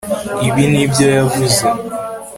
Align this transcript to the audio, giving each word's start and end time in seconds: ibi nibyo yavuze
ibi 0.47 0.63
nibyo 0.71 1.05
yavuze 1.17 1.63